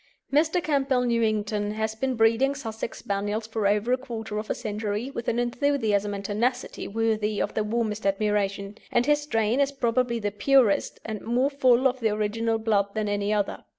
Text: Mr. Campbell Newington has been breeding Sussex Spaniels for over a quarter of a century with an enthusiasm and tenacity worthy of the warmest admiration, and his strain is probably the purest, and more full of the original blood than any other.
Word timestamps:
Mr. 0.33 0.63
Campbell 0.63 1.01
Newington 1.03 1.73
has 1.75 1.93
been 1.93 2.15
breeding 2.15 2.55
Sussex 2.55 2.97
Spaniels 2.97 3.45
for 3.45 3.67
over 3.67 3.93
a 3.93 3.97
quarter 3.97 4.39
of 4.39 4.49
a 4.49 4.55
century 4.55 5.11
with 5.11 5.27
an 5.27 5.37
enthusiasm 5.37 6.15
and 6.15 6.25
tenacity 6.25 6.87
worthy 6.87 7.39
of 7.39 7.53
the 7.53 7.63
warmest 7.63 8.07
admiration, 8.07 8.79
and 8.91 9.05
his 9.05 9.21
strain 9.21 9.59
is 9.59 9.71
probably 9.71 10.17
the 10.17 10.31
purest, 10.31 10.99
and 11.05 11.21
more 11.21 11.51
full 11.51 11.87
of 11.87 11.99
the 11.99 12.09
original 12.09 12.57
blood 12.57 12.87
than 12.95 13.07
any 13.07 13.31
other. 13.31 13.63